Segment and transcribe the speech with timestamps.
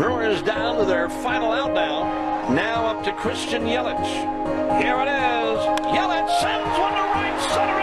[0.00, 2.48] Brewers down to their final out now.
[2.54, 4.12] Now up to Christian Yelich.
[4.80, 5.60] Here it is.
[5.92, 7.79] Yelich sends one to right center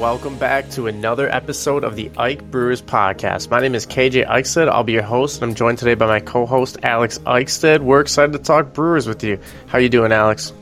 [0.00, 3.50] Welcome back to another episode of the Ike Brewers podcast.
[3.50, 4.66] My name is KJ Eichstead.
[4.66, 7.80] I'll be your host, and I'm joined today by my co-host Alex Eichstead.
[7.80, 9.38] We're excited to talk Brewers with you.
[9.66, 10.54] How you doing, Alex?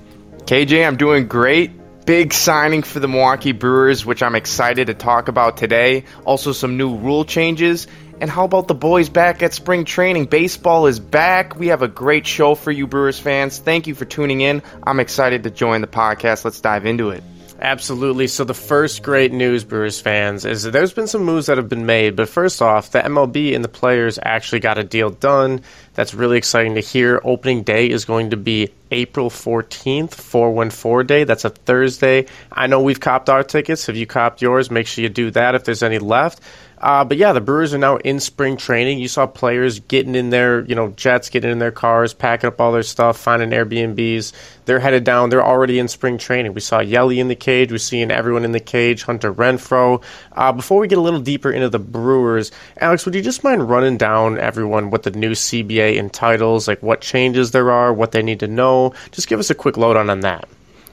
[0.47, 1.71] KJ, I'm doing great.
[2.05, 6.03] Big signing for the Milwaukee Brewers, which I'm excited to talk about today.
[6.25, 7.87] Also, some new rule changes.
[8.21, 10.25] And how about the boys back at spring training?
[10.25, 11.57] Baseball is back.
[11.57, 13.61] We have a great show for you, Brewers fans.
[13.61, 14.65] Thank you for tuning in.
[14.83, 16.45] I'm excited to join the podcast.
[16.45, 17.23] Let's dive into it.
[17.61, 18.29] Absolutely.
[18.29, 21.69] So the first great news, Brewers fans, is that there's been some moves that have
[21.69, 22.15] been made.
[22.15, 25.63] But first off, the MLB and the players actually got a deal done.
[25.95, 27.21] That's really exciting to hear.
[27.25, 31.25] Opening day is going to be April 14th, 414 day.
[31.25, 32.27] That's a Thursday.
[32.53, 33.87] I know we've copped our tickets.
[33.87, 34.71] Have you copped yours?
[34.71, 36.41] Make sure you do that if there's any left.
[36.81, 38.99] Uh, but yeah, the Brewers are now in spring training.
[38.99, 42.61] You saw players getting in their, you know, jets, getting in their cars, packing up
[42.61, 44.33] all their stuff, finding Airbnbs.
[44.65, 45.31] They're headed down.
[45.31, 46.55] They're already in spring training.
[46.55, 47.73] We saw Yelly in the cage.
[47.73, 49.03] We're seeing everyone in the cage.
[49.03, 50.03] Hunter Renfroe.
[50.33, 53.69] Uh, before we get a little deeper into the Brewers, Alex, would you just mind
[53.69, 58.23] running down everyone what the new CBA entitles, like what changes there are, what they
[58.23, 58.93] need to know?
[59.11, 60.49] Just give us a quick load on on that.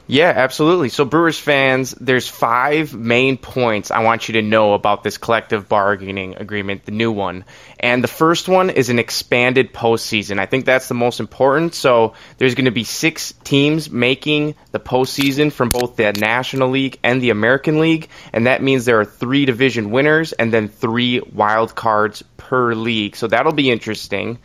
[0.07, 0.89] Yeah, absolutely.
[0.89, 5.67] So, Brewers fans, there's five main points I want you to know about this collective
[5.67, 7.43] bargaining agreement, the new one.
[7.79, 10.37] And the first one is an expanded postseason.
[10.37, 11.73] I think that's the most important.
[11.73, 16.99] So, there's going to be six teams making the postseason from both the National League
[17.01, 18.07] and the American League.
[18.31, 23.15] And that means there are three division winners and then three wild cards per league.
[23.15, 24.37] So, that'll be interesting.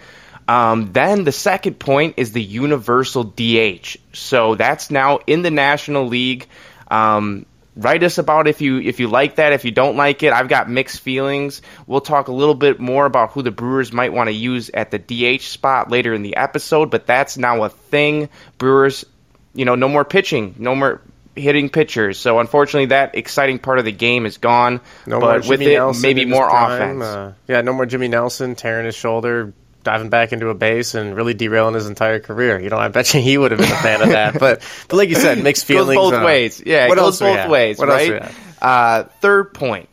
[0.50, 3.97] Um, then the second point is the universal DH.
[4.12, 6.49] So that's now in the National League.
[6.91, 7.47] Um,
[7.77, 9.53] write us about if you if you like that.
[9.53, 11.62] If you don't like it, I've got mixed feelings.
[11.87, 14.91] We'll talk a little bit more about who the Brewers might want to use at
[14.91, 16.91] the DH spot later in the episode.
[16.91, 18.28] But that's now a thing.
[18.59, 19.06] Brewers,
[19.55, 21.00] you know, no more pitching, no more
[21.37, 22.19] hitting pitchers.
[22.19, 24.81] So unfortunately, that exciting part of the game is gone.
[25.06, 26.72] No but more with Jimmy it, Nelson maybe more prime.
[26.72, 27.05] offense.
[27.05, 31.14] Uh, yeah, no more Jimmy Nelson tearing his shoulder, diving back into a base, and
[31.16, 32.60] really derailing his entire career.
[32.60, 34.38] You know, I bet you he would have been a fan of that.
[34.38, 35.96] But, but like you said, mixed goes feelings.
[35.96, 36.62] both uh, ways.
[36.64, 38.32] Yeah, what it goes both ways, What right?
[38.60, 39.88] Uh, third point.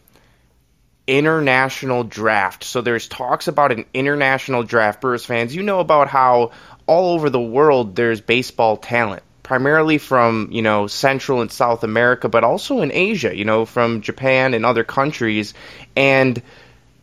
[1.06, 2.66] International draft.
[2.66, 5.00] So there's talks about an international draft.
[5.00, 6.52] Brewers fans, you know about how
[6.86, 12.28] all over the world there's baseball talent, primarily from you know Central and South America,
[12.28, 13.34] but also in Asia.
[13.34, 15.54] You know, from Japan and other countries,
[15.96, 16.42] and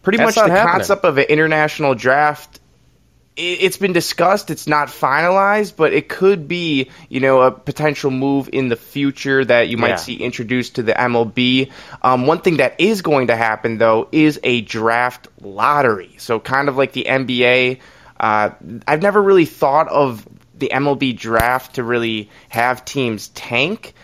[0.03, 0.73] pretty That's much the happening.
[0.73, 2.61] concept of an international draft
[3.37, 4.50] it's been discussed.
[4.50, 9.45] It's not finalized, but it could be, you know, a potential move in the future
[9.45, 9.97] that you might Yeah.
[9.97, 11.71] see introduced to the MLB.
[12.03, 16.15] Um, one thing that is going to happen, though, is a draft lottery.
[16.19, 17.78] So, kind of like the NBA.
[18.21, 18.50] Uh,
[18.87, 23.94] I've never really thought of the MLB draft to really have teams tank.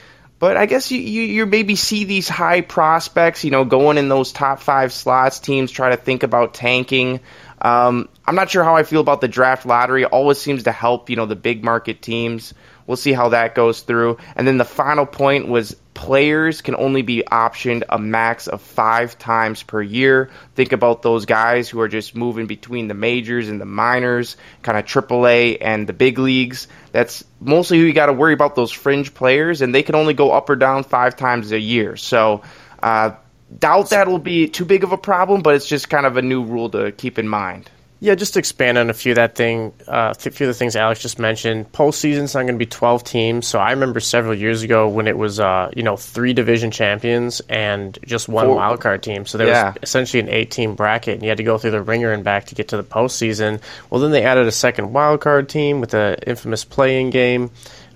[0.41, 4.09] But I guess you, you, you maybe see these high prospects, you know, going in
[4.09, 5.39] those top five slots.
[5.39, 7.21] Teams try to think about tanking.
[7.61, 10.05] Um, I'm not sure how I feel about the draft lottery.
[10.05, 12.55] Always seems to help, you know, the big market teams.
[12.87, 14.19] We'll see how that goes through.
[14.37, 19.19] And then the final point was players can only be optioned a max of five
[19.19, 20.31] times per year.
[20.55, 24.79] Think about those guys who are just moving between the majors and the minors, kind
[24.79, 26.69] of AAA and the big leagues.
[26.93, 30.15] That's mostly who you got to worry about those fringe players, and they can only
[30.15, 31.97] go up or down five times a year.
[31.97, 32.43] So,
[32.81, 33.11] uh,
[33.59, 36.45] doubt that'll be too big of a problem, but it's just kind of a new
[36.45, 37.69] rule to keep in mind.
[38.03, 40.55] Yeah, just to expand on a few of that thing, uh, a few of the
[40.59, 41.71] things Alex just mentioned.
[41.73, 43.47] Postseason's not going to be twelve teams.
[43.47, 47.43] So I remember several years ago when it was, uh, you know, three division champions
[47.51, 49.27] and just one Four- wild card team.
[49.27, 49.67] So there Yeah.
[49.73, 52.47] was essentially an eight-team bracket, and you had to go through the ringer and back
[52.47, 53.61] to get to the postseason.
[53.91, 57.51] Well, then they added a second wild card team with the infamous playing game.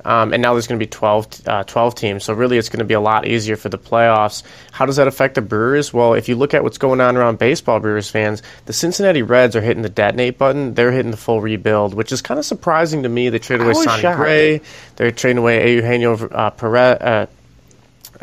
[0.04, 2.24] Um, and now there's going to be 12, uh, 12 teams.
[2.24, 4.42] So really, it's going to be a lot easier for the playoffs.
[4.72, 5.92] How does that affect the Brewers?
[5.92, 9.56] Well, if you look at what's going on around baseball, Brewers fans, the Cincinnati Reds
[9.56, 10.74] are hitting the detonate button.
[10.74, 13.30] They're hitting the full rebuild, which is kind of surprising to me.
[13.30, 14.18] They traded away Sonny shocked.
[14.18, 14.60] Gray.
[14.96, 17.26] They're trading away Eugenio uh, Perez, uh,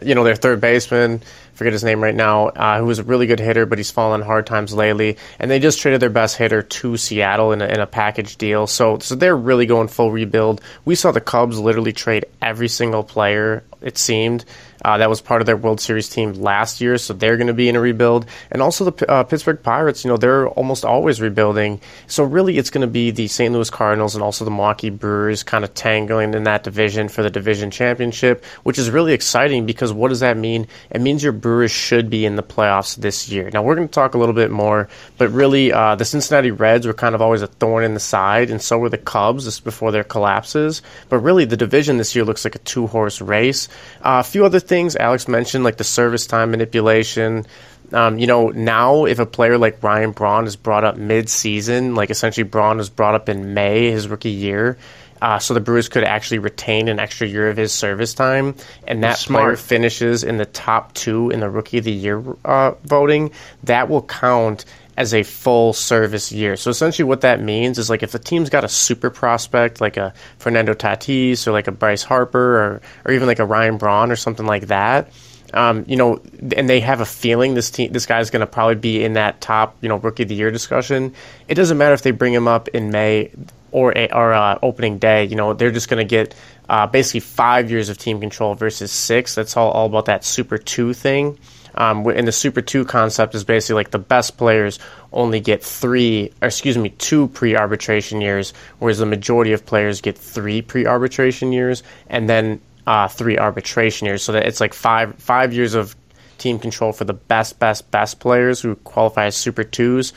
[0.03, 1.21] you know, their third baseman,
[1.61, 4.23] forget his name right now, uh, who was a really good hitter, but he's fallen
[4.23, 5.17] hard times lately.
[5.37, 8.65] And they just traded their best hitter to Seattle in a, in a package deal.
[8.65, 10.59] So, so they're really going full rebuild.
[10.85, 14.45] We saw the Cubs literally trade every single player, it seemed.
[14.83, 17.53] Uh, that was part of their World Series team last year, so they're going to
[17.53, 18.25] be in a rebuild.
[18.51, 21.79] And also the uh, Pittsburgh Pirates, you know, they're almost always rebuilding.
[22.07, 23.53] So really, it's going to be the St.
[23.53, 27.29] Louis Cardinals and also the Milwaukee Brewers kind of tangling in that division for the
[27.29, 30.67] division championship, which is really exciting because what does that mean?
[30.89, 33.51] It means your Brewers should be in the playoffs this year.
[33.53, 36.87] Now we're going to talk a little bit more, but really, uh, the Cincinnati Reds
[36.87, 39.63] were kind of always a thorn in the side, and so were the Cubs just
[39.63, 40.81] before their collapses.
[41.09, 43.67] But really, the division this year looks like a two horse race.
[44.01, 47.45] Uh, a few other things Alex mentioned, like the service time manipulation.
[47.91, 52.09] Um, you know, now if a player like Ryan Braun is brought up mid-season, like
[52.09, 54.77] essentially Braun was brought up in May, his rookie year,
[55.21, 58.55] uh, so the Brewers could actually retain an extra year of his service time,
[58.87, 59.43] and that Smart.
[59.43, 63.31] player finishes in the top two in the Rookie of the Year uh, voting.
[63.63, 64.65] That will count
[64.97, 66.55] as a full service year.
[66.55, 69.97] So essentially, what that means is like if the team's got a super prospect like
[69.97, 74.11] a Fernando Tatis or like a Bryce Harper or or even like a Ryan Braun
[74.11, 75.11] or something like that.
[75.53, 76.21] Um, you know,
[76.55, 79.41] and they have a feeling this team, this guy's going to probably be in that
[79.41, 81.13] top, you know, rookie of the year discussion.
[81.49, 83.31] It doesn't matter if they bring him up in May
[83.73, 85.25] or a, or uh, opening day.
[85.25, 86.35] You know, they're just going to get
[86.69, 89.35] uh, basically five years of team control versus six.
[89.35, 91.37] That's all, all about that Super Two thing.
[91.75, 94.79] Um, and the Super Two concept is basically like the best players
[95.13, 100.61] only get three, excuse me, two pre-arbitration years, whereas the majority of players get three
[100.61, 104.23] pre-arbitration years, and then uh, three arbitration years.
[104.23, 105.95] So that it's like five five years of
[106.41, 110.11] team control for the best, best, best players who qualify as Super Twos,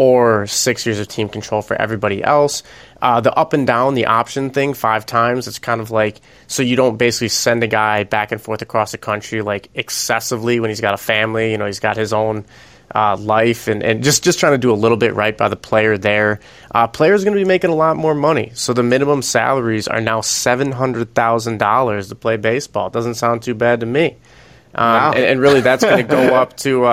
[0.00, 2.62] or six years of team control for everybody else.
[3.02, 5.46] Uh, the up and down, the option thing, five times.
[5.46, 8.92] It's kind of like so you don't basically send a guy back and forth across
[8.92, 11.50] the country like excessively when he's got a family.
[11.50, 12.46] You know, he's got his own
[12.94, 15.56] uh, life and, and just, just trying to do a little bit right by the
[15.56, 16.40] player there.
[16.74, 18.52] Uh, players are going to be making a lot more money.
[18.54, 22.90] So the minimum salaries are now $700,000 to play baseball.
[22.90, 24.16] Doesn't sound too bad to me.
[24.74, 25.12] Um, Wow.
[25.12, 26.86] and, and really, that's going to go up to.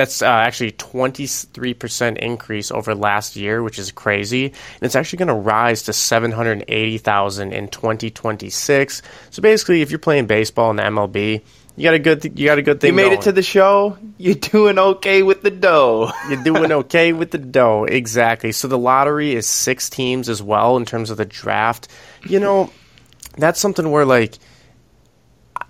[0.00, 4.46] That's uh, actually 23% increase over last year, which is crazy.
[4.46, 9.02] And it's actually going to rise to 780,000 in 2026.
[9.28, 11.42] So basically, if you're playing baseball in the MLB,
[11.76, 13.18] you got a good th- you got a good thing You made going.
[13.18, 13.98] it to the show.
[14.16, 16.10] You're doing okay with the dough.
[16.30, 17.84] You're doing okay with the dough.
[17.84, 18.52] Exactly.
[18.52, 21.88] So the lottery is six teams as well in terms of the draft.
[22.26, 22.70] You know,
[23.36, 24.38] that's something where like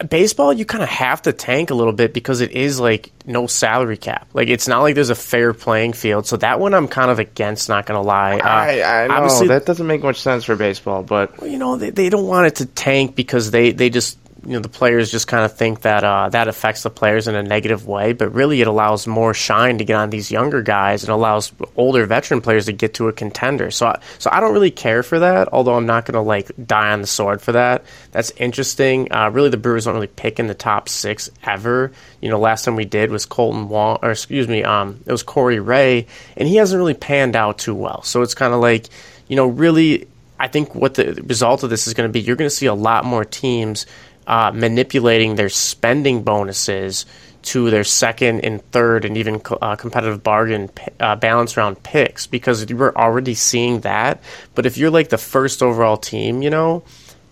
[0.09, 3.47] baseball you kind of have to tank a little bit because it is like no
[3.47, 4.29] salary cap.
[4.33, 6.27] Like it's not like there's a fair playing field.
[6.27, 8.39] So that one I'm kind of against, not going to lie.
[8.39, 11.91] Uh, I, I know that doesn't make much sense for baseball, but you know they,
[11.91, 15.27] they don't want it to tank because they, they just you know the players just
[15.27, 18.61] kind of think that uh, that affects the players in a negative way but really
[18.61, 22.67] it allows more shine to get on these younger guys and allows older veteran players
[22.67, 23.71] to get to a contender.
[23.71, 26.51] So I, so I don't really care for that although I'm not going to like
[26.67, 27.85] die on the sword for that.
[28.13, 29.13] That's interesting.
[29.13, 31.93] Uh, really the Brewers don't really pick in the top six ever.
[32.21, 35.23] You know last time we did was Kolten Wong or excuse me um it was
[35.23, 36.07] Corey Ray
[36.37, 38.03] and he hasn't really panned out too well.
[38.03, 38.87] So it's kind of like
[39.29, 40.07] you know really
[40.41, 42.65] I think what the result of this is going to be, you're going to see
[42.65, 43.85] a lot more teams
[44.27, 47.07] uh, manipulating their spending bonuses
[47.43, 52.67] to their second and third and even uh, competitive bargain uh, balance round picks because
[52.67, 54.23] were already seeing that.
[54.55, 56.85] But if you're like the first overall team, you know,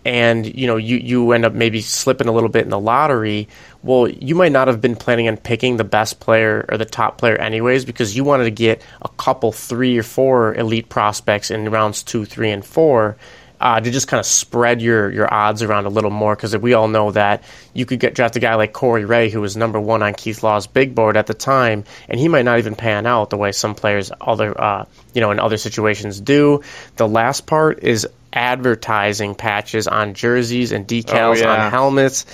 [0.05, 3.49] and you know you you end up maybe slipping a little bit in the lottery
[3.83, 7.17] well you might not have been planning on picking the best player or the top
[7.17, 11.69] player anyways because you wanted to get a couple three or four elite prospects in
[11.69, 13.17] rounds two three and four
[13.59, 16.73] uh, to just kind of spread your your odds around a little more because we
[16.73, 19.79] all know that you could get draft a guy like Corey Ray who was number
[19.79, 23.05] one on Keith Law's big board at the time and he might not even pan
[23.05, 26.61] out the way some players other uh, you know in other situations do
[26.95, 31.65] the last part is advertising patches on jerseys and decals Oh, yeah.
[31.65, 32.25] on helmets.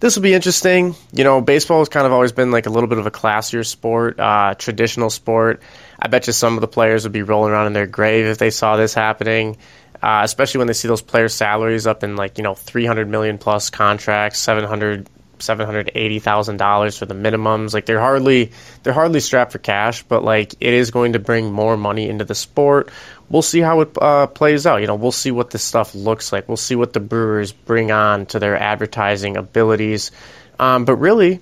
[0.00, 0.94] This will be interesting.
[1.12, 3.66] You know, baseball has kind of always been like a little bit of a classier
[3.66, 5.60] sport, uh, traditional sport.
[5.98, 8.38] I bet you some of the players would be rolling around in their grave if
[8.38, 9.56] they saw this happening,
[10.02, 13.38] uh, especially when they see those players' salaries up in like, you know, 300 million
[13.38, 15.08] plus contracts, 700
[15.40, 17.72] seven hundred eighty thousand dollars for the minimums.
[17.72, 18.50] Like they're hardly
[18.82, 22.24] they're hardly strapped for cash, but like it is going to bring more money into
[22.24, 22.90] the sport.
[23.30, 24.80] We'll see how it uh, plays out.
[24.80, 26.48] You know, we'll see what this stuff looks like.
[26.48, 30.10] We'll see what the Brewers bring on to their advertising abilities.
[30.58, 31.40] Um, but really,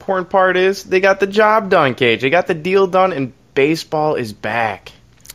[0.00, 2.22] Important part is they got the job done, Cage.
[2.22, 4.92] They got the deal done, and baseball is back.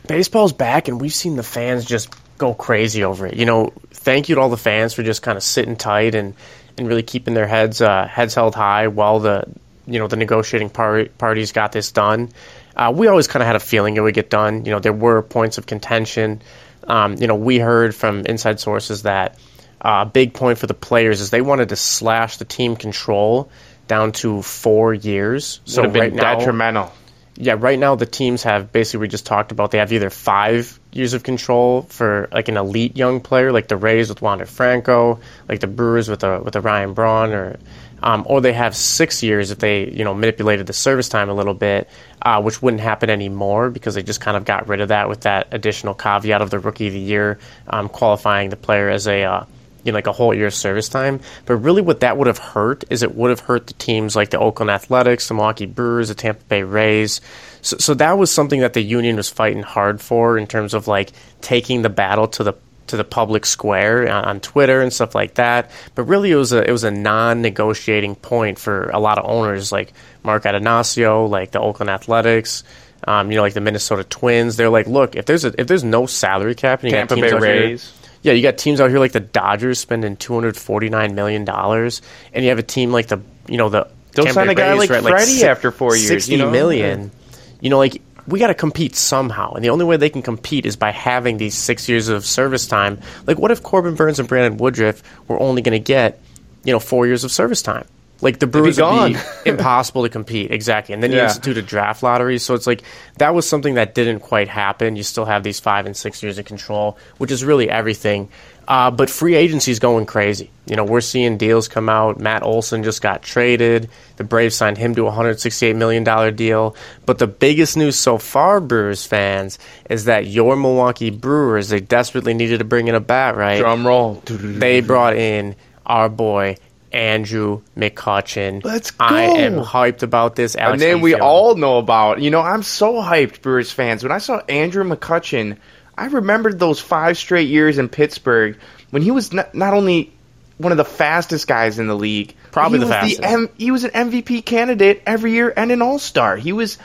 [0.08, 3.34] baseball's back, and we've seen the fans just go crazy over it.
[3.34, 6.34] You know, thank you to all the fans for just kind of sitting tight and,
[6.76, 9.44] and really keeping their heads uh, heads held high while the
[9.86, 12.30] you know the negotiating par- parties got this done.
[12.74, 14.64] Uh, we always kind of had a feeling it would get done.
[14.64, 16.42] You know, there were points of contention.
[16.84, 19.38] Um, you know, we heard from inside sources that
[19.80, 23.50] uh, a big point for the players is they wanted to slash the team control
[23.88, 25.60] down to four years.
[25.64, 26.92] So Would have been right now, detrimental.
[27.38, 30.78] Yeah, right now the teams have basically we just talked about they have either five
[30.92, 35.20] years of control for like an elite young player, like the Rays with Wander Franco,
[35.48, 37.58] like the Brewers with a with a Ryan Braun, or
[38.02, 41.34] um, or they have six years if they you know manipulated the service time a
[41.34, 41.88] little bit,
[42.22, 45.22] uh, which wouldn't happen anymore because they just kind of got rid of that with
[45.22, 49.24] that additional caveat of the Rookie of the Year um, qualifying the player as a
[49.24, 49.44] uh,
[49.86, 51.20] you know, like a whole year of service time.
[51.46, 54.30] But really, what that would have hurt is it would have hurt the teams like
[54.30, 57.20] the Oakland Athletics, the Milwaukee Brewers, the Tampa Bay Rays.
[57.62, 60.88] So, so that was something that the union was fighting hard for in terms of
[60.88, 62.54] like taking the battle to the
[62.88, 65.70] to the public square on, Twitter and stuff like that.
[65.94, 69.72] But really, it was a it was a non-negotiating point for a lot of owners
[69.72, 72.64] like Mark Attanasio, like the Oakland Athletics.
[73.04, 74.56] Um, you know, like the Minnesota Twins.
[74.56, 77.32] They're like, look, if there's a, if there's no salary cap and you Tampa Bay
[77.32, 77.92] Rays.
[78.26, 81.44] Yeah, you got teams out here like the Dodgers spending two hundred forty nine million
[81.44, 82.02] dollars,
[82.32, 84.54] and you have a team like the you know the Don't Tampa sign Bay a
[84.56, 86.50] guy Rays like at, Freddie si- after four years, Sixty you know?
[86.50, 87.12] million.
[87.60, 90.66] You know, like we got to compete somehow, and the only way they can compete
[90.66, 93.00] is by having these six years of service time.
[93.26, 96.20] Like, what if Corbin Burnes and Brandon Woodruff were only going to get
[96.64, 97.86] you know four years of service time?
[98.22, 99.18] Like the Brewers would be
[99.50, 101.24] impossible to compete exactly, and then you Yeah.
[101.24, 102.38] institute a draft lottery.
[102.38, 102.82] So it's like
[103.18, 104.96] that was something that didn't quite happen.
[104.96, 108.28] You still have these five and six years of control, which is really everything.
[108.68, 110.50] Uh, but free agency is going crazy.
[110.66, 112.18] You know, we're seeing deals come out.
[112.18, 113.88] Matt Olson just got traded.
[114.16, 116.74] The Braves signed him to a $168 million deal.
[117.04, 122.34] But the biggest news so far, Brewers fans, is that your Milwaukee Brewers, they desperately
[122.34, 123.58] needed to bring in a bat, right?
[123.60, 124.20] Drum roll.
[124.26, 125.54] They brought in
[125.84, 126.56] our boy,
[126.96, 128.64] Andrew McCutchen.
[128.64, 129.04] Let's go.
[129.04, 130.54] I am hyped about this.
[130.54, 132.22] A Alex, how name you we all know about.
[132.22, 134.02] You know, I'm so hyped, Brewers fans.
[134.02, 135.58] When I saw Andrew McCutchen,
[135.96, 138.58] I remembered those five straight years in Pittsburgh
[138.90, 140.10] when he was not, not only
[140.56, 143.22] one of the fastest guys in the league, Probably the was fastest.
[143.22, 146.36] M- he was an MVP candidate every year and an All Star.
[146.36, 146.78] He was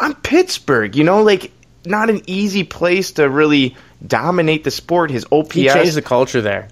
[0.00, 0.96] on Pittsburgh.
[0.96, 1.52] You know, like
[1.84, 5.12] not an easy place to really dominate the sport.
[5.12, 6.68] His OPS He changed the culture there.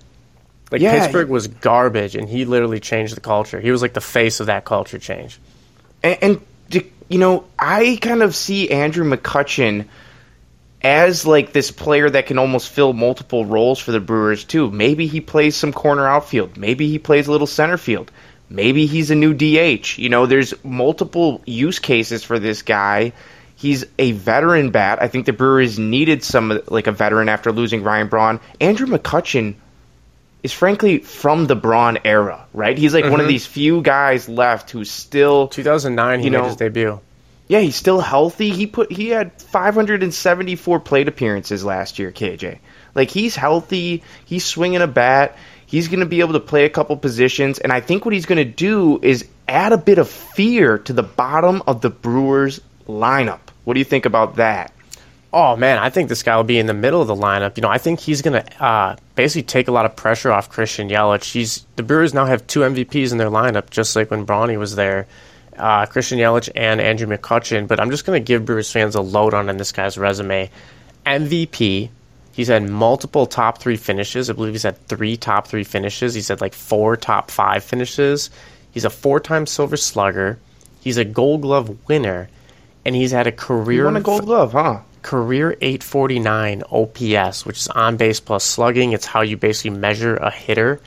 [0.71, 0.99] Like Yeah.
[1.01, 3.61] Pittsburgh was garbage, and he literally changed the culture.
[3.61, 5.39] He was like the face of that culture change.
[6.03, 6.41] and, and
[7.09, 9.87] you know, I kind of see Andrew McCutchen
[10.83, 14.71] as like this player that can almost fill multiple roles for the Brewers too.
[14.71, 16.57] Maybe he plays some corner outfield.
[16.57, 18.11] Maybe he plays a little center field.
[18.49, 19.99] Maybe he's a new DH.
[19.99, 23.13] You know, there's multiple use cases for this guy.
[23.57, 25.03] He's a veteran bat.
[25.03, 28.41] I think the Brewers needed some like a veteran after losing Ryan Braun.
[28.61, 29.57] Andrew McCutchen
[30.43, 32.77] is frankly from the Braun era, right?
[32.77, 33.29] He's like one of mm-hmm.
[33.29, 37.01] these few guys left who's still 2009, he You made his debut.
[37.49, 38.51] yeah, he's still healthy.
[38.51, 42.59] He put he had 574 plate appearances last year, KJ.
[42.95, 45.37] Like he's healthy, he's swinging a bat.
[45.67, 48.27] He's going to be able to play a couple positions and I think what he's
[48.27, 52.61] going to do is add a bit of fear to the bottom of the Brewers
[52.89, 53.41] lineup.
[53.65, 54.73] What do you think about that?
[55.33, 57.57] Oh man, I think this guy will be in the middle of the lineup.
[57.57, 60.49] You know, I think he's going to uh, basically take a lot of pressure off
[60.49, 61.31] Christian Yelich.
[61.33, 64.75] He's the Brewers now have two MVPs in their lineup, just like when Brawny was
[64.75, 65.07] there.
[65.57, 67.69] Uh, Christian Yelich and Andrew McCutchen.
[67.69, 70.51] But I'm just going to give Brewers fans a load on in this guy's resume.
[71.07, 71.91] MVP.
[72.33, 74.31] He's had multiple top three finishes.
[74.31, 76.15] I believe he's had three top three finishes.
[76.15, 78.31] He's had like four top five finishes.
[78.73, 80.39] He's a four-time Silver Slugger.
[80.81, 82.29] He's a Gold Glove winner,
[82.85, 84.81] and he's had a career You won a gold glove, huh?
[85.03, 88.93] Career 849 OPS, which is on base plus slugging.
[88.93, 90.81] It's how you basically measure a hitter.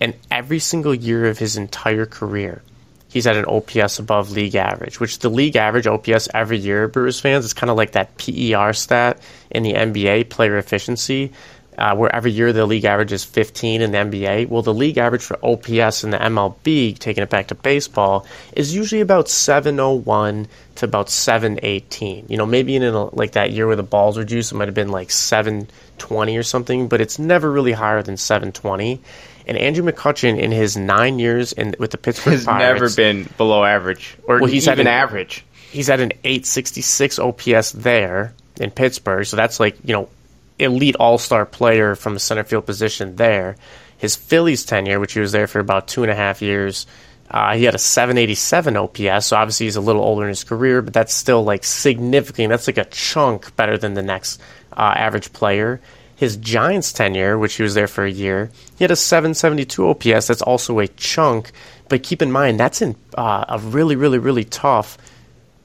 [0.00, 2.62] And every single year of his entire career,
[3.08, 7.18] he's at an OPS above league average, which the league average OPS every year, Brewers
[7.18, 9.20] fans, is kind of like that PER stat
[9.50, 11.32] in the NBA, player efficiency,
[11.78, 14.48] uh, where every year the league average is 15 in the NBA.
[14.48, 18.74] Well, the league average for OPS in the MLB, taking it back to baseball, is
[18.74, 22.26] usually about 701 to about 718.
[22.28, 24.68] You know, maybe in a, like that year where the balls were juiced, it might
[24.68, 29.00] have been like 720 or something, but it's never really higher than 720.
[29.46, 33.28] And Andrew McCutchen, in his nine years in, with the Pittsburgh Has Pirates, never been
[33.36, 35.44] below average or Well, he's had even an- average.
[35.70, 39.24] he's at an 866 OPS there in Pittsburgh.
[39.24, 40.08] So that's like, you know,
[40.58, 43.56] elite all star player from the center field position there.
[43.98, 46.86] His Phillies tenure, which he was there for about two and a half years,
[47.30, 49.26] uh, he had a 787 OPS.
[49.26, 52.50] So obviously he's a little older in his career, but that's still like significant.
[52.50, 54.40] That's like a chunk better than the next
[54.72, 55.80] uh, average player.
[56.14, 60.28] His Giants tenure, which he was there for a year, he had a 772 OPS.
[60.28, 61.52] That's also a chunk.
[61.88, 64.96] But keep in mind, that's in uh, a really, really, really tough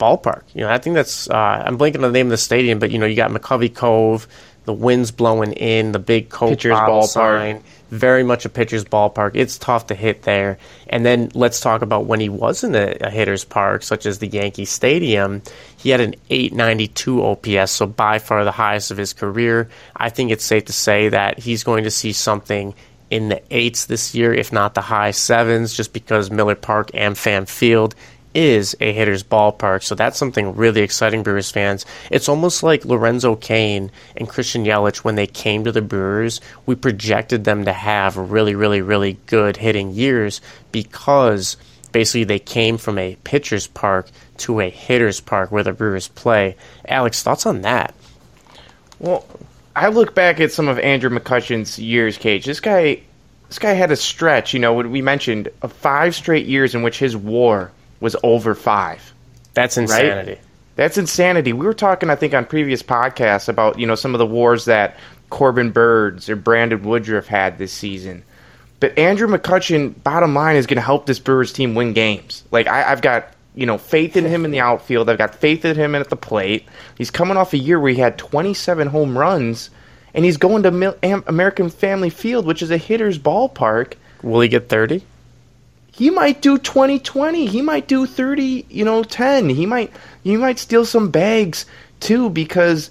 [0.02, 0.42] ballpark.
[0.54, 2.92] You know, I think that's uh, I'm blanking on the name of the stadium, but
[2.92, 4.28] you know, you got McCovey Cove,
[4.66, 7.08] the winds blowing in, the big Coke Pitcher's ballpark.
[7.08, 7.64] sign.
[7.90, 9.32] Very much a pitcher's ballpark.
[9.36, 10.58] It's tough to hit there.
[10.88, 14.20] And then let's talk about when he was in a, a hitter's park, such as
[14.20, 15.42] the Yankee Stadium.
[15.78, 19.70] He had an 892 OPS, so by far the highest of his career.
[19.96, 22.74] I think it's safe to say that he's going to see something
[23.10, 27.18] in the eights this year, if not the high sevens, just because Miller Park and
[27.18, 27.94] Fan Field
[28.34, 29.84] is a hitter's ballpark.
[29.84, 31.86] So that's something really exciting, Brewers fans.
[32.10, 36.42] It's almost like Lorenzo Cain and Christian Yelich when they came to the Brewers.
[36.66, 41.58] We projected them to have really, really, really good hitting years because
[41.92, 46.56] basically they came from a pitcher's park to a hitter's park where the Brewers play.
[46.88, 47.94] Alex, thoughts on that?
[49.00, 49.26] Well,
[49.76, 52.46] I look back at some of Andrew McCutchen's years, Cage.
[52.46, 53.02] This guy,
[53.48, 54.54] this guy had a stretch.
[54.54, 57.72] You know, we mentioned of five straight years in which his WAR
[58.02, 59.14] was over five.
[59.54, 60.40] That's insanity.
[60.76, 61.54] That's insanity.
[61.54, 64.66] We were talking, I think, on previous podcasts about you know some of the wars
[64.66, 64.98] that
[65.30, 68.24] Corbin Burnes or Brandon Woodruff had this season.
[68.80, 72.44] But Andrew McCutchen, bottom line, is going to help this Brewers team win games.
[72.52, 75.10] Like I, I've got you know faith in him in the outfield.
[75.10, 76.68] I've got faith in him at the plate.
[76.98, 79.70] He's coming off a year where he had 27 home runs,
[80.14, 83.94] and he's going to Mil- Am- American Family Field, which is a hitter's ballpark
[84.24, 85.04] Will he get 30?
[85.92, 87.48] He might do 20-20.
[87.48, 89.50] He might do 30, you know, 10.
[89.50, 89.92] He might
[90.24, 91.66] he might steal some bags
[92.00, 92.90] too because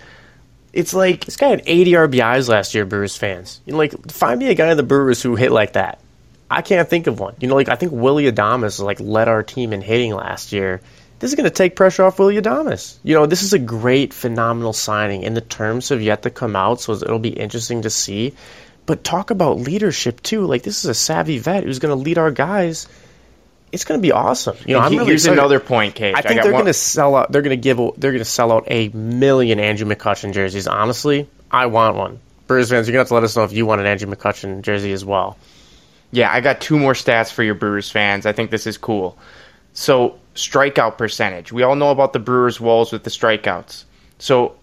[0.73, 3.61] it's like This guy had 80 RBIs last year, Brewers fans.
[3.67, 6.01] You know, like, find me a guy in the Brewers who hit like that.
[6.51, 7.37] I can't think of one.
[7.41, 10.81] You know, like, I think Willy Adames, like, led our team in hitting last year.
[11.21, 12.97] This is going to take pressure off Willy Adames.
[13.05, 16.57] You know, this is a great, phenomenal signing, and the terms have yet to come
[16.57, 18.35] out, so it'll be interesting to see.
[18.91, 20.47] But talk about leadership, too.
[20.47, 22.89] Like, this is a savvy vet who's going to lead our guys.
[23.71, 24.57] It's going to be awesome.
[24.67, 25.39] You know, I'm really here's excited.
[25.39, 26.17] another point, Cage.
[26.17, 27.31] I think got they're going to sell out.
[27.31, 27.77] They're going to give.
[27.77, 30.67] They're going to sell out a million Andrew McCutchen jerseys.
[30.67, 32.19] Honestly, I want one.
[32.49, 34.13] Brewers fans, you're going to have to let us know if you want an Andrew
[34.13, 35.39] McCutchen jersey as well.
[36.11, 38.27] Yeah, I got two more stats for your Brewers fans.
[38.27, 39.17] I think this is cool.
[39.73, 41.53] So, strikeout percentage.
[41.53, 43.85] We all know about the Brewers' woes with the strikeouts.
[44.19, 44.57] So,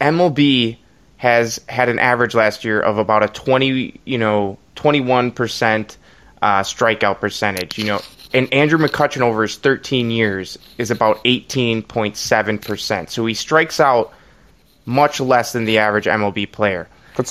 [0.00, 0.78] MLB
[1.22, 5.96] has had an average last year of about a 20, you know, 21%
[6.42, 8.00] uh, strikeout percentage, you know.
[8.34, 13.08] And Andrew McCutchen over his 13 years is about 18.7%.
[13.08, 14.12] So he strikes out
[14.84, 16.88] much less than the average MLB player.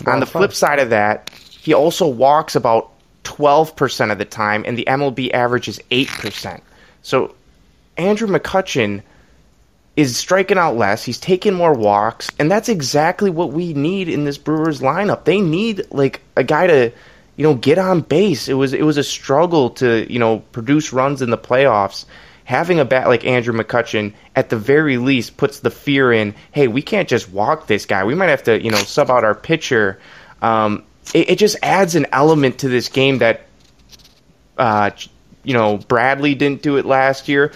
[0.07, 2.93] On the flip side of that, he also walks about
[3.25, 6.61] 12% of the time, and the MLB average is 8%.
[7.01, 7.35] So
[7.97, 9.01] Andrew McCutchen
[10.01, 11.03] is striking out less.
[11.03, 15.23] He's taking more walks, and that's exactly what we need in this Brewers lineup.
[15.25, 16.91] They need like a guy to,
[17.35, 18.47] you know, get on base.
[18.47, 22.05] It was it was a struggle to you know produce runs in the playoffs.
[22.43, 26.35] Having a bat like Andrew McCutchen at the very least puts the fear in.
[26.51, 28.03] Hey, we can't just walk this guy.
[28.03, 29.99] We might have to you know sub out our pitcher.
[30.41, 30.83] Um,
[31.13, 33.45] it, it just adds an element to this game that
[34.57, 34.91] uh,
[35.43, 37.51] you know, Bradley didn't do it last year.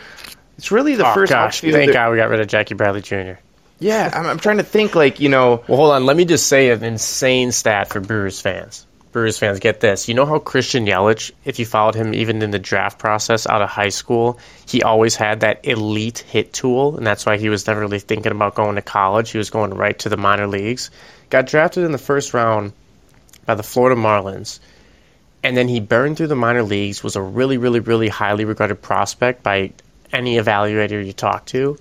[0.57, 3.01] It's really the Oh first gosh, outfielder- thank God we got rid of Jackie Bradley
[3.01, 3.33] Jr.
[3.79, 5.63] Yeah, I'm, I'm trying to think like you know.
[5.67, 6.05] Well, hold on.
[6.05, 8.85] Let me just say an insane stat for Brewers fans.
[9.11, 10.07] Brewers fans, get this.
[10.09, 13.61] You know how Christian Yelich, if you followed him even in the draft process out
[13.61, 17.65] of high school, he always had that elite hit tool, and that's why he was
[17.65, 19.29] never really thinking about going to college.
[19.31, 20.91] He was going right to the minor leagues.
[21.29, 22.73] Got drafted in the first round
[23.45, 24.59] by the Florida Marlins,
[25.43, 28.81] and then he burned through the minor leagues, was a really, really, really highly regarded
[28.81, 29.71] prospect by
[30.11, 31.77] any evaluator you talk to.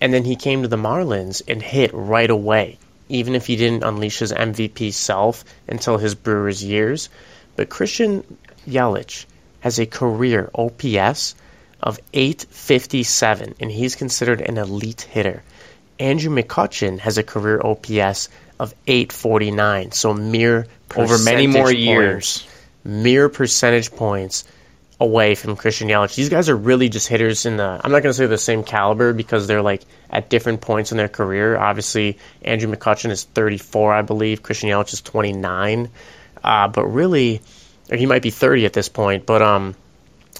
[0.00, 3.84] And then he came to the Marlins and hit right away, even if he didn't
[3.84, 7.08] unleash his MVP self until his Brewers years.
[7.56, 8.24] But Christian
[8.66, 9.26] Yelich
[9.60, 11.34] has a career OPS
[11.80, 15.42] of 857, and he's considered an elite hitter.
[15.98, 22.38] Andrew McCutchen has a career OPS of 849, so mere Over many more years.
[22.38, 22.52] points
[22.84, 24.44] mere percentage points
[25.02, 26.14] away from Christian Yelich.
[26.14, 27.80] These guys are really just hitters in the.
[27.82, 30.96] I'm not going to say the same caliber because they're like at different points in
[30.96, 31.56] their career.
[31.56, 34.42] Obviously, Andrew McCutchen is 34, I believe.
[34.42, 35.90] Christian Yelich is 29.
[36.44, 37.42] Uh, but really,
[37.92, 39.74] he might be 30 at this point, but um,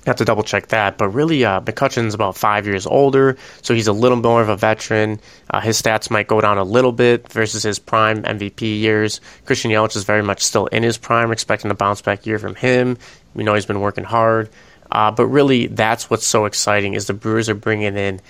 [0.06, 0.98] I have to double check that.
[0.98, 4.56] But really, uh, McCutchen's about five years older, so he's a little more of a
[4.56, 5.20] veteran.
[5.50, 9.20] Uh, his stats might go down a little bit versus his prime MVP years.
[9.44, 12.54] Christian Yelich is very much still in his prime, expecting a bounce back year from
[12.54, 12.98] him.
[13.34, 14.50] We know he's been working hard.
[14.90, 18.20] Uh, but really, that's what's so exciting is the Brewers are bringing in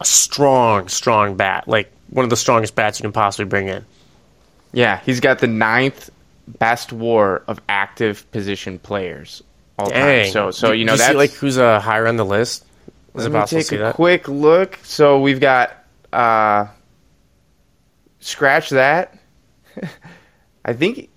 [0.00, 3.84] a strong, strong bat, like one of the strongest bats you can possibly bring in.
[4.72, 6.10] Yeah, he's got the ninth
[6.46, 9.42] best WAR of active position players
[9.78, 10.24] all Dang.
[10.24, 10.32] time.
[10.32, 12.64] So, so you know that like who's uh, higher on the list?
[13.14, 13.94] Is Let it me take a that?
[13.94, 14.78] quick look.
[14.82, 15.72] So we've got
[16.12, 16.66] uh,
[18.20, 19.18] scratch that.
[20.64, 21.10] I think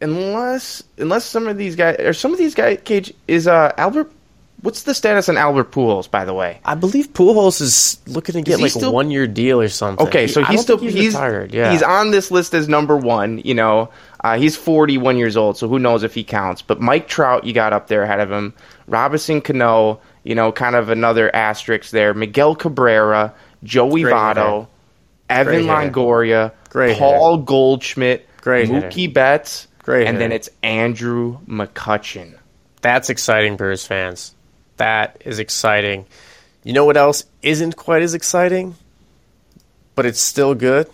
[0.00, 4.12] unless unless some of these guys or some of these guys Cage is uh Albert.
[4.62, 6.60] What's the status on Albert Pujols, by the way?
[6.64, 10.06] I believe Pujols is looking to get like still- a one year deal or something.
[10.06, 11.52] Okay, so he's still think he's retired.
[11.52, 13.38] Yeah, he's on this list as number one.
[13.44, 13.90] You know,
[14.24, 16.62] uh, he's 41 years old, so who knows if he counts?
[16.62, 18.54] But Mike Trout, you got up there ahead of him.
[18.88, 22.14] Robinson Cano, you know, kind of another asterisk there.
[22.14, 24.68] Miguel Cabrera, Joey Great Votto.
[25.28, 25.92] Evan Great.
[25.92, 32.36] Longoria, Great Paul Goldschmidt, Great Mookie Betts, Great and then it's Andrew McCutchen.
[32.82, 34.34] That's exciting, Brewers fans.
[34.78, 36.06] That is exciting.
[36.64, 38.74] You know what else isn't quite as exciting,
[39.94, 40.90] but it's still good?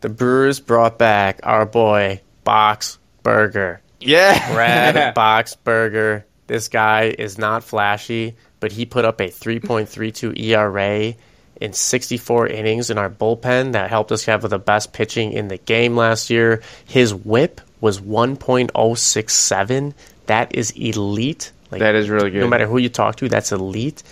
[0.00, 3.82] The Brewers brought back our boy, Box Burger.
[4.00, 6.24] Yeah, Brad Boxberger.
[6.46, 11.14] This guy is not flashy, but he put up a 3.32 ERA
[11.60, 15.58] in 64 innings in our bullpen that helped us have the best pitching in the
[15.58, 16.62] game last year.
[16.84, 19.94] His whip was 1.067.
[20.26, 21.52] That is elite.
[21.70, 22.40] Like, That is really good.
[22.40, 24.02] No matter who you talk to, that's elite.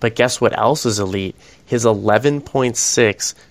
[0.00, 1.36] But guess what else is elite?
[1.66, 2.74] His 11.6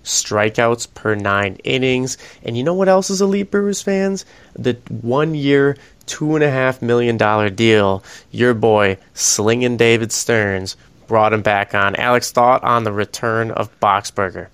[0.04, 2.18] strikeouts per nine innings.
[2.44, 4.26] And you know what else is elite, Brewers fans?
[4.56, 7.18] The one year, $2.5 million
[7.56, 10.76] deal your boy, Slinging David Stearns,
[11.10, 11.98] brought him back on.
[11.98, 14.48] Alex, thought on the return of Boxberger.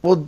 [0.00, 0.26] Well,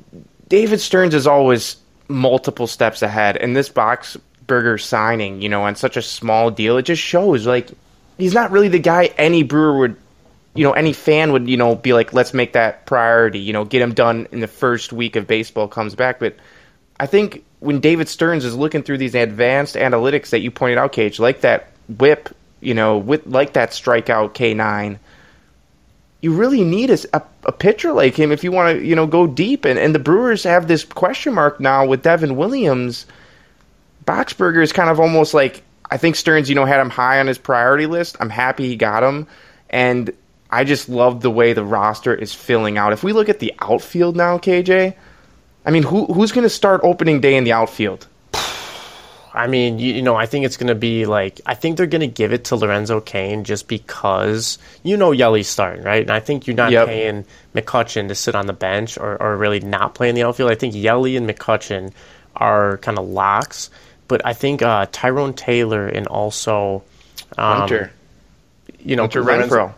[0.48, 1.76] David Stearns is always
[2.08, 6.82] multiple steps ahead, and this Boxberger signing, you know, on such a small deal, it
[6.82, 7.70] just shows like
[8.18, 9.96] he's not really the guy any brewer would,
[10.54, 13.64] you know, any fan would, you know, be like, let's make that priority, you know,
[13.64, 16.18] get him done in the first week of baseball comes back.
[16.18, 16.34] But
[16.98, 20.90] I think when David Stearns is looking through these advanced analytics that you pointed out,
[20.90, 24.98] Cage, like that whip, you know, with like that strikeout K nine
[26.20, 29.26] you really need a, a, pitcher like him if you want to, you know, go
[29.26, 29.64] deep.
[29.64, 33.06] And, and the Brewers have this question mark now with Devin Williams.
[34.04, 37.26] Boxberger is kind of almost like I think Stearns, you know, had him high on
[37.26, 38.16] his priority list.
[38.20, 39.26] I'm happy he got him,
[39.70, 40.12] and
[40.50, 42.92] I just love the way the roster is filling out.
[42.92, 44.94] If we look at the outfield now, KJ,
[45.64, 48.06] I mean, who who's going to start opening day in the outfield?
[49.32, 51.86] I mean, you, you know, I think it's going to be like, I think they're
[51.86, 56.02] going to give it to Lorenzo Cain just because, you know, Yelly's starting, right?
[56.02, 56.88] And I think you're not Yep.
[56.88, 60.50] paying McCutchen to sit on the bench or, or really not play in the outfield.
[60.50, 61.92] I think Yelly and McCutchen
[62.34, 63.70] are kind of locks,
[64.08, 66.82] but I think uh, Tyrone Taylor and also,
[67.38, 67.92] um, Hunter,
[68.80, 69.72] you know, Hunter Renfroe.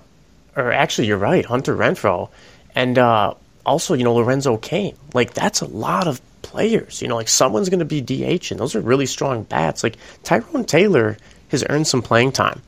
[0.56, 2.30] or actually, you're right, Hunter Renfroe,
[2.74, 3.34] and uh,
[3.66, 4.96] also, you know, Lorenzo Cain.
[5.12, 6.20] Like that's a lot of
[6.52, 7.00] players.
[7.02, 9.82] You know, like someone's going to be DH, and those are really strong bats.
[9.82, 11.16] Like Tyrone Taylor
[11.48, 12.60] has earned some playing time.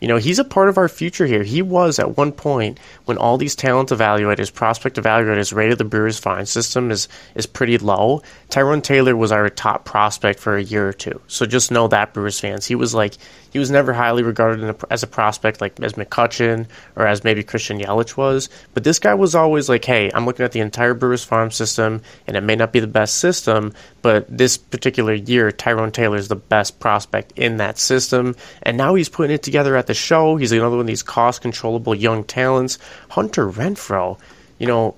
[0.00, 1.42] You know, he's a part of our future here.
[1.42, 6.18] He was at one point when all these talent evaluators, prospect evaluators rated the Brewers
[6.18, 8.22] farm system is is pretty low.
[8.48, 11.20] Tyrone Taylor was our top prospect for a year or two.
[11.26, 13.14] So just know that Brewers fans, he was like
[13.50, 17.42] he was never highly regarded a, as a prospect like as McCutchen or as maybe
[17.42, 18.48] Christian Yelich was.
[18.74, 22.02] But this guy was always like, hey, I'm looking at the entire Brewers farm system,
[22.26, 26.28] and it may not be the best system, but this particular year, Tyrone Taylor is
[26.28, 30.36] the best prospect in that system, and now he's putting it together at the show.
[30.36, 32.78] He's another one of these cost controllable young talents.
[33.10, 34.18] Hunter Renfroe,
[34.58, 34.94] you know,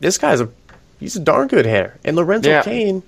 [0.00, 0.48] this guy's a
[1.00, 2.62] he's a darn good hitter, and Lorenzo Yeah.
[2.62, 3.02] Cain.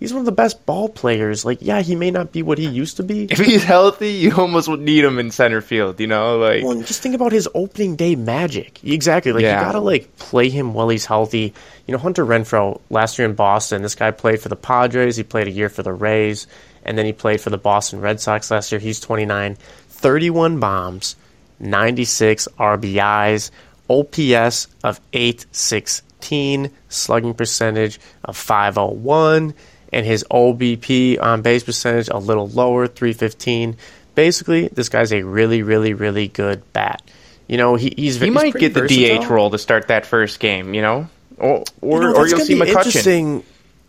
[0.00, 1.44] He's one of the best ball players.
[1.44, 4.34] Like, yeah, he may not be what he used to be, If he's healthy, you
[4.34, 6.00] almost would need him in center field.
[6.00, 8.80] You know, like Well, just think about his opening day magic.
[8.82, 9.30] Exactly.
[9.30, 9.60] Like Yeah.
[9.60, 11.54] you gotta like play him while he's healthy.
[11.86, 15.22] You know, Hunter Renfroe last year in Boston, this guy played for the Padres, he
[15.22, 16.48] played a year for the Rays,
[16.84, 18.80] and then he played for the Boston Red Sox last year.
[18.80, 19.56] He's 29,
[20.02, 21.16] 31 bombs,
[21.60, 23.50] 96 RBIs,
[23.88, 29.54] OPS of 816, slugging percentage of 501,
[29.92, 33.76] and his OBP on base percentage a little lower, 315.
[34.14, 37.02] Basically, this guy's a really, really, really good bat.
[37.46, 39.22] You know, he, he's he he's might get the versatile.
[39.22, 40.74] DH role to start that first game.
[40.74, 42.76] You know, or or, you know, or you'll see McCutchen.
[42.76, 43.44] Interesting.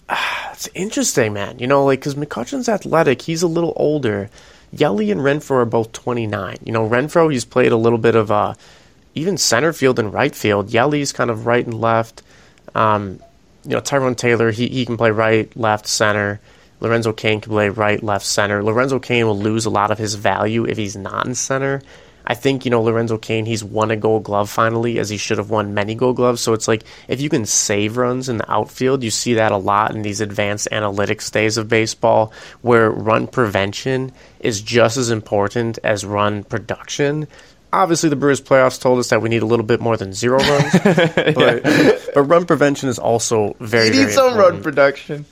[0.53, 1.57] It's interesting, man.
[1.57, 4.29] You know, like because McCutchen's athletic, he's a little older.
[4.75, 6.57] Yelly and Renfroe are both 29.
[6.63, 8.55] You know, Renfroe, he's played a little bit of uh,
[9.15, 10.69] even center field and right field.
[10.69, 12.23] Yelly's kind of right and left.
[12.73, 13.19] Um,
[13.63, 16.39] you know, Tyrone Taylor, he, he can play right, left, center.
[16.79, 18.63] Lorenzo Cain can play right, left, center.
[18.63, 21.81] Lorenzo Cain will lose a lot of his value if he's not in center.
[22.25, 25.37] I think, you know, Lorenzo Cain, he's won a gold glove finally, as he should
[25.37, 26.41] have won many gold gloves.
[26.41, 29.57] So it's like if you can save runs in the outfield, you see that a
[29.57, 32.31] lot in these advanced analytics days of baseball,
[32.61, 37.27] where run prevention is just as important as run production.
[37.73, 40.37] Obviously, the Brewers playoffs told us that we need a little bit more than zero
[40.37, 41.63] runs, but,
[42.13, 44.53] but run prevention is also very, You need very some important.
[44.53, 45.25] run production.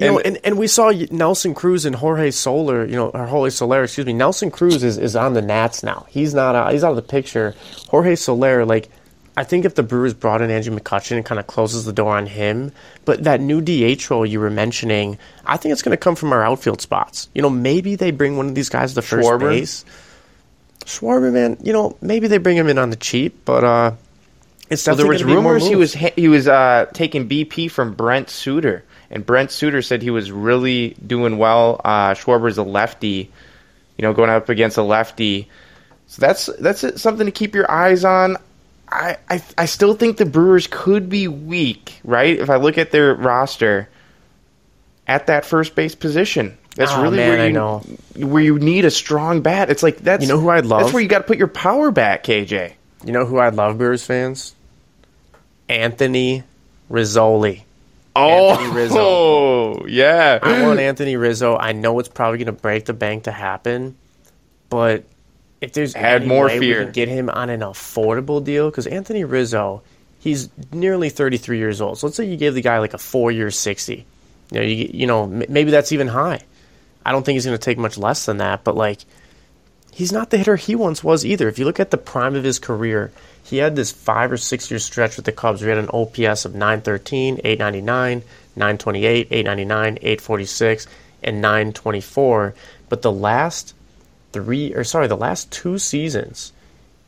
[0.00, 3.50] You know, and, and we saw Nelson Cruz and Jorge Soler, you know, or Jorge
[3.50, 4.12] Soler, excuse me.
[4.12, 6.06] Nelson Cruz is, is on the Nats now.
[6.08, 7.54] He's not out, he's out of the picture.
[7.88, 8.90] Jorge Soler, like,
[9.36, 12.16] I think if the Brewers brought in Andrew McCutchen, it kind of closes the door
[12.16, 12.72] on him.
[13.04, 16.32] But that new DH role you were mentioning, I think it's going to come from
[16.32, 17.28] our outfield spots.
[17.32, 19.50] You know, maybe they bring one of these guys to first Schwarber?
[19.50, 19.84] base.
[20.84, 23.92] Schwarber, man, you know, maybe they bring him in on the cheap, but uh,
[24.70, 27.28] it's Well, there definitely was gonna be more rumors he was he was uh, taking
[27.28, 31.80] BP from Brent Suter, and Brent Suter said he was really doing well.
[31.84, 33.30] Uh, Schwarber's a lefty,
[33.96, 35.48] you know, going up against a lefty.
[36.08, 38.36] So that's that's something to keep your eyes on.
[38.90, 42.38] I, I I still think the Brewers could be weak, right?
[42.38, 43.88] If I look at their roster
[45.06, 46.58] at that first base position.
[46.76, 47.78] That's Oh, really man, where I you know.
[48.16, 49.70] where you need a strong bat.
[49.70, 50.80] It's like that's You know who I'd love?
[50.82, 52.72] That's where you got to put your power back, KJ.
[53.04, 54.54] You know who I love, Brewers fans?
[55.68, 56.42] Anthony
[56.90, 57.62] Rizzoli.
[58.16, 58.96] Anthony oh, Rizzo.
[58.98, 60.38] Oh, yeah.
[60.42, 61.56] I want Anthony Rizzo.
[61.56, 63.96] I know it's probably going to break the bank to happen,
[64.68, 65.04] but
[65.60, 66.84] if there's Had any more way we fear.
[66.84, 69.82] can get him on an affordable deal, because Anthony Rizzo,
[70.20, 71.98] he's nearly 33 years old.
[71.98, 73.94] So let's say you gave the guy like a four-year 60.
[74.50, 76.40] You know, you, you know, m- maybe that's even high.
[77.04, 79.00] I don't think he's going to take much less than that, but like
[79.94, 81.48] he's not the hitter he once was either.
[81.48, 83.12] If you look at the prime of his career,
[83.44, 85.90] he had this five or six year stretch with the Cubs where he had an
[85.94, 88.22] OPS of 913, 899,
[88.56, 90.86] 928, 899, 846,
[91.22, 92.54] and 924.
[92.88, 93.74] But the last
[94.32, 96.52] three, or sorry, the last two seasons,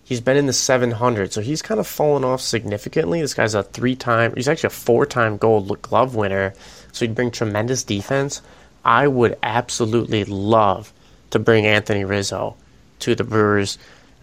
[0.04, 1.32] he's been in the 700.
[1.32, 3.20] So he's kind of fallen off significantly.
[3.20, 6.54] This guy's a three time, he's actually a four time gold glove winner.
[6.92, 8.42] So he'd bring tremendous defense.
[8.84, 10.92] I would absolutely love
[11.30, 12.54] to bring Anthony Rizzo
[13.00, 13.78] to the Brewers.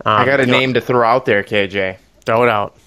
[0.05, 1.97] Um, I got a you know, name to throw out there, KJ.
[2.25, 2.77] Throw it out.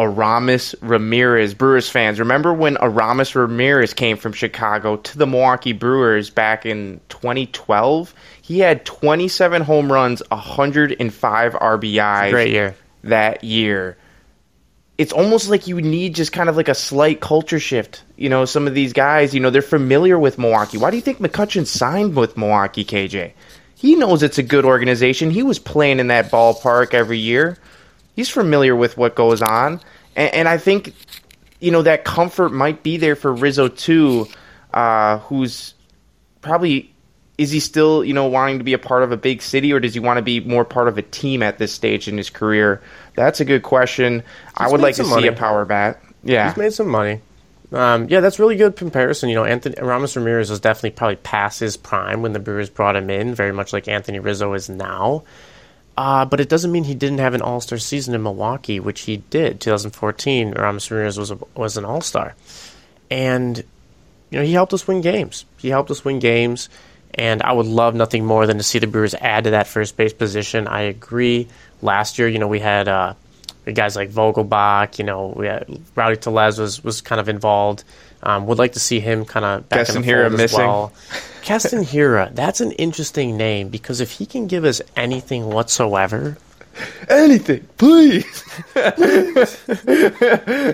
[0.00, 1.54] Aramis Ramirez.
[1.54, 7.00] Brewers fans, remember when Aramis Ramirez came from Chicago to the Milwaukee Brewers back in
[7.10, 8.14] 2012?
[8.40, 12.74] He had 27 home runs, 105 RBIs Great year.
[13.04, 13.96] that year.
[14.96, 18.02] It's almost like you need just kind of like a slight culture shift.
[18.16, 20.78] You know, some of these guys, you know, they're familiar with Milwaukee.
[20.78, 23.32] Why do you think McCutchen signed with Milwaukee, KJ?
[23.80, 25.30] He knows it's a good organization.
[25.30, 27.56] He was playing in that ballpark every year.
[28.14, 29.80] He's familiar with what goes on.
[30.14, 30.94] And, and I think,
[31.60, 34.26] you know, that comfort might be there for Rizzo too,
[34.74, 35.72] uh, who's
[36.42, 36.92] probably
[37.38, 39.80] is he still you know wanting to be a part of a big city or
[39.80, 42.28] does he want to be more part of a team at this stage in his
[42.28, 42.82] career
[43.14, 44.22] that's a good question
[44.56, 47.20] i would like to some see a power bat yeah He's made some money.
[47.72, 49.28] Um, yeah, that's really good comparison.
[49.28, 52.96] You know, Anthony Ramos Ramirez was definitely probably past his prime when the Brewers brought
[52.96, 55.22] him in, very much like Anthony Rizzo is now.
[55.96, 59.02] Uh, but it doesn't mean he didn't have an All Star season in Milwaukee, which
[59.02, 59.60] he did.
[59.60, 62.34] 2014, Ramos Ramirez was a, was an All Star,
[63.10, 63.58] and
[64.30, 65.44] you know he helped us win games.
[65.58, 66.70] He helped us win games,
[67.14, 69.96] and I would love nothing more than to see the Brewers add to that first
[69.96, 70.66] base position.
[70.66, 71.48] I agree.
[71.82, 73.14] Last year, you know, we had uh,
[73.72, 74.98] guys like Vogelbach.
[74.98, 77.84] You know, we had, Rowdy Tellez was was kind of involved.
[78.22, 80.52] Um, would like to see him kind of back in the Keston Hiura fold as
[80.52, 80.92] well.
[81.42, 86.36] Keston Hiura, that's an interesting name because if he can give us anything whatsoever,
[87.08, 88.44] anything please
[88.76, 89.46] you're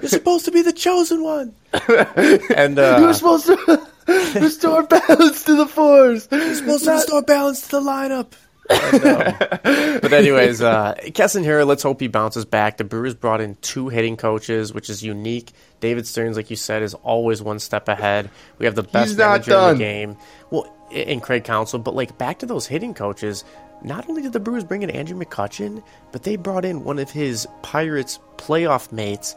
[0.09, 1.55] supposed to be the chosen one.
[2.57, 3.89] and uh, you're supposed to
[4.35, 8.33] restore balance to the force You're supposed to restore balance to the lineup.
[8.69, 11.67] but anyways, uh, Keston Hiura.
[11.67, 12.77] Let's hope he bounces back.
[12.79, 15.53] The Brewers brought in two hitting coaches, which is unique.
[15.81, 18.31] David Stearns, like you said, is always one step ahead.
[18.59, 20.17] We have the best manager in the game.
[20.51, 23.45] Well, in Craig Counsell, but like back to those hitting coaches.
[23.83, 27.11] Not only did the Brewers bring in Andrew McCutchen, but they brought in one of
[27.11, 29.37] his Pirates playoff mates,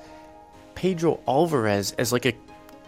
[0.76, 2.34] Pedro Alvarez, as like a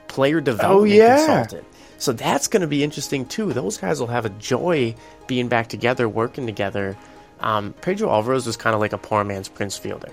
[0.07, 1.17] player development yeah.
[1.17, 1.67] consultant.
[2.01, 3.53] So that's going to be interesting too.
[3.53, 4.95] Those guys will have a joy
[5.27, 6.97] being back together, working together.
[7.41, 10.09] Um, Pedro Alvarez was kind of like a poor man's Prince Fielder.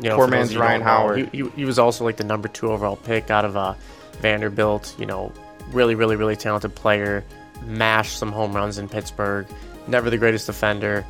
[0.00, 1.28] You know, Poor man's of you who Ryan know, Howard.
[1.32, 3.74] He, he, he was also like the number two overall pick out of uh,
[4.20, 4.94] Vanderbilt.
[5.00, 5.32] You know,
[5.72, 7.24] really, really, really talented player.
[7.66, 9.48] Mashed some home runs in Pittsburgh.
[9.88, 11.04] never the greatest defender.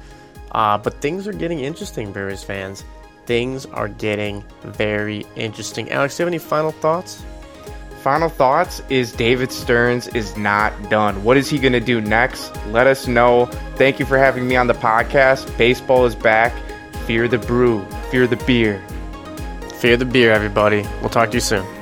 [0.53, 2.85] Uh, but things are getting interesting, Brewers fans.
[3.27, 5.91] Things are getting very interesting.
[5.91, 7.23] Alex, do you have any final thoughts?
[8.03, 11.23] Final thoughts is David Stearns is not done.
[11.23, 12.51] What is he going to do next?
[12.67, 13.47] Let us know.
[13.77, 15.57] Thank you for having me on the podcast.
[15.57, 16.53] Baseball is back.
[17.07, 18.83] Fear the brew, fear the beer.
[19.77, 20.83] Fear the beer, everybody.
[21.01, 21.82] We'll talk to you soon.